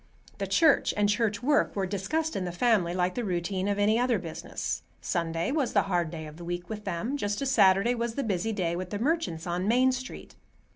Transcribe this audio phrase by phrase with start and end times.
[0.39, 3.99] The church and church work were discussed in the family like the routine of any
[3.99, 4.81] other business.
[4.99, 8.23] Sunday was the hard day of the week with them, just as Saturday was the
[8.23, 10.33] busy day with the merchants on Main Street.